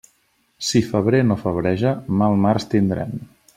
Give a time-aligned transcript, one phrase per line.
[0.69, 1.93] Si febrer no febreja,
[2.23, 3.15] mal març tindrem.